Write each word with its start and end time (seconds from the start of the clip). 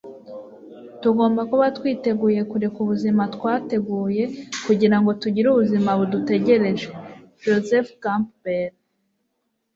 tugomba 1.01 1.41
kuba 1.49 1.65
twiteguye 1.77 2.41
kureka 2.51 2.77
ubuzima 2.83 3.23
twateguye, 3.35 4.23
kugira 4.65 4.97
ngo 4.99 5.09
tugire 5.21 5.47
ubuzima 5.51 5.89
budutegereje- 5.99 6.87
joseph 7.43 7.89
campbell 8.03 8.71